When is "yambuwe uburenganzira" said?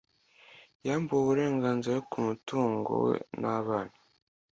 0.87-1.97